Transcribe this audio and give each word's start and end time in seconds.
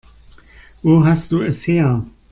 Wo 0.81 1.05
hast 1.05 1.31
du 1.31 1.43
es 1.43 1.67
her? 1.67 2.03